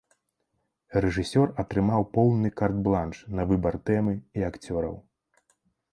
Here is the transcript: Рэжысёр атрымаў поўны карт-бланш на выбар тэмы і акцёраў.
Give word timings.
Рэжысёр 1.05 1.47
атрымаў 1.63 2.01
поўны 2.15 2.47
карт-бланш 2.61 3.17
на 3.41 3.45
выбар 3.53 3.75
тэмы 3.91 4.13
і 4.41 4.51
акцёраў. 4.53 4.95